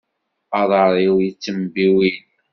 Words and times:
Aḍar-iw 0.59 1.15
yettembiwil. 1.21 2.17